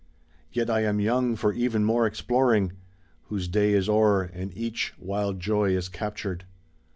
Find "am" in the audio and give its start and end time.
0.81-0.99